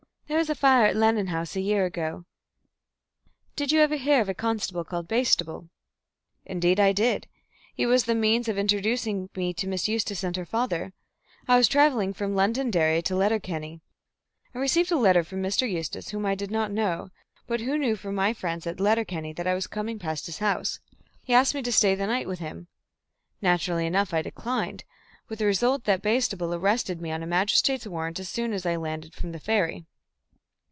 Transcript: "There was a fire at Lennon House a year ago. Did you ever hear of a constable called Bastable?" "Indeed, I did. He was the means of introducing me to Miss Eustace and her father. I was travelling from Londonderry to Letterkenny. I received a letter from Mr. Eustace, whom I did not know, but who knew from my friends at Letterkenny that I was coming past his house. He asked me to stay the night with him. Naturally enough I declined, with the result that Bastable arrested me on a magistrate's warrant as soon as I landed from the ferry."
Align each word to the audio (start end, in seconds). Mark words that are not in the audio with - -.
"There 0.27 0.37
was 0.37 0.49
a 0.49 0.55
fire 0.55 0.85
at 0.85 0.95
Lennon 0.95 1.27
House 1.27 1.57
a 1.57 1.61
year 1.61 1.85
ago. 1.85 2.23
Did 3.57 3.73
you 3.73 3.81
ever 3.81 3.97
hear 3.97 4.21
of 4.21 4.29
a 4.29 4.33
constable 4.33 4.85
called 4.85 5.05
Bastable?" 5.09 5.69
"Indeed, 6.45 6.79
I 6.79 6.93
did. 6.93 7.27
He 7.75 7.85
was 7.85 8.05
the 8.05 8.15
means 8.15 8.47
of 8.47 8.57
introducing 8.57 9.29
me 9.35 9.53
to 9.53 9.67
Miss 9.67 9.89
Eustace 9.89 10.23
and 10.23 10.37
her 10.37 10.45
father. 10.45 10.93
I 11.49 11.57
was 11.57 11.67
travelling 11.67 12.13
from 12.13 12.33
Londonderry 12.33 13.01
to 13.01 13.15
Letterkenny. 13.17 13.81
I 14.55 14.59
received 14.59 14.89
a 14.93 14.95
letter 14.95 15.25
from 15.25 15.43
Mr. 15.43 15.69
Eustace, 15.69 16.09
whom 16.11 16.25
I 16.25 16.33
did 16.35 16.49
not 16.49 16.71
know, 16.71 17.09
but 17.45 17.59
who 17.59 17.77
knew 17.77 17.97
from 17.97 18.15
my 18.15 18.31
friends 18.31 18.65
at 18.65 18.79
Letterkenny 18.79 19.33
that 19.33 19.47
I 19.47 19.53
was 19.53 19.67
coming 19.67 19.99
past 19.99 20.27
his 20.27 20.39
house. 20.39 20.79
He 21.23 21.33
asked 21.33 21.53
me 21.53 21.61
to 21.61 21.73
stay 21.73 21.93
the 21.93 22.07
night 22.07 22.25
with 22.29 22.39
him. 22.39 22.69
Naturally 23.41 23.85
enough 23.85 24.13
I 24.13 24.21
declined, 24.21 24.85
with 25.27 25.39
the 25.39 25.45
result 25.45 25.83
that 25.83 26.01
Bastable 26.01 26.55
arrested 26.55 27.01
me 27.01 27.11
on 27.11 27.21
a 27.21 27.27
magistrate's 27.27 27.85
warrant 27.85 28.17
as 28.17 28.29
soon 28.29 28.53
as 28.53 28.65
I 28.65 28.77
landed 28.77 29.13
from 29.13 29.33
the 29.33 29.39
ferry." 29.39 29.83